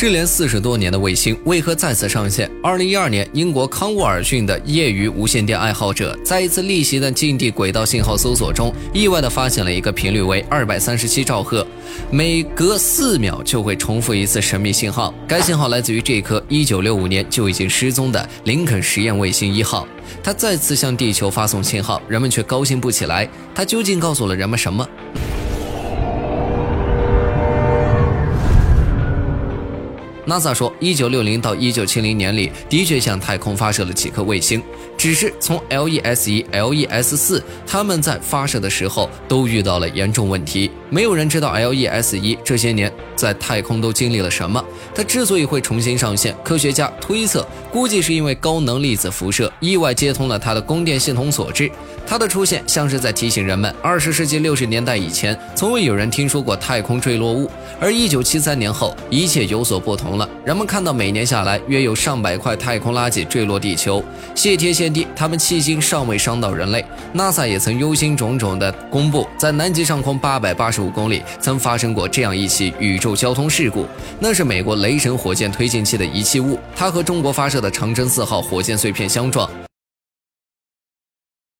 [0.00, 2.50] 失联四十多年的卫星为何再次上线？
[2.62, 11.66] 二零一二年，英国康沃尔逊的业余无线电爱好者在一次例行的近地轨道信号搜索中，意外地发现了一个频率为二百三十七兆赫，
[12.10, 15.12] 每隔四秒就会重复一次神秘信号。
[15.28, 19.86] 该信号来自于这颗一九六五年就已经失踪的林肯实验卫星一号，
[20.22, 23.28] 它再次向地球发送信号，人们却高兴不起来。
[23.54, 24.88] 它究竟告诉了人们什么
[30.30, 34.62] ？NASA 说，一九六零到一九七零年里，的确向太空发射了几颗卫星，
[34.96, 40.70] 只是从 LES 一、LES 四，他们在发射的时候都遇到了严重问题。
[40.88, 44.64] 没有人知道 LES 一这些年在太空都经历了什么。
[44.94, 51.68] 它之所以会重新上线，科学家推测，估计是因为高能粒子辐射意外接通了它的供电系统所致。
[52.06, 57.48] 它的出现像是在提醒人们，二十世纪六十年代以前，从未有人听说过太空坠落物，
[57.80, 60.19] 而一九七三年后，一切有所不同了。
[60.44, 64.02] 人们看到每年下来约有上百块太空垃圾坠落地球，
[64.34, 66.84] 谢天谢地，他们迄今尚未伤到人类。
[67.14, 73.86] NASA 也曾忧心忡忡地公布，在南极上空八百八十五公里曾发生过这样一起宇宙交通事故，
[74.18, 79.48] 那是美国雷神火箭推进器的遗弃物，它和中国发射的长征四号火箭碎片相撞。